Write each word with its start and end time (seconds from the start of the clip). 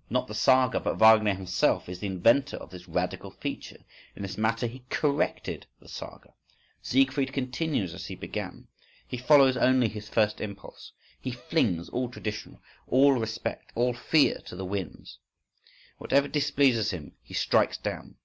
Not 0.08 0.26
the 0.28 0.34
saga, 0.34 0.80
but 0.80 0.96
Wagner 0.96 1.34
himself 1.34 1.90
is 1.90 1.98
the 1.98 2.06
inventor 2.06 2.56
of 2.56 2.70
this 2.70 2.88
radical 2.88 3.30
feature, 3.30 3.84
in 4.16 4.22
this 4.22 4.38
matter 4.38 4.66
he 4.66 4.86
corrected 4.88 5.66
the 5.78 5.88
saga.… 5.90 6.32
Siegfried 6.80 7.34
continues 7.34 7.92
as 7.92 8.06
he 8.06 8.14
began: 8.14 8.68
he 9.06 9.18
follows 9.18 9.58
only 9.58 9.88
his 9.88 10.08
first 10.08 10.40
impulse, 10.40 10.92
he 11.20 11.32
flings 11.32 11.90
all 11.90 12.08
tradition, 12.08 12.60
all 12.86 13.12
respect, 13.12 13.72
all 13.74 13.92
fear 13.92 14.40
to 14.46 14.56
the 14.56 14.64
winds. 14.64 15.18
Whatever 15.98 16.28
displeases 16.28 16.90
him 16.90 17.12
he 17.20 17.34
strikes 17.34 17.76
down. 17.76 18.16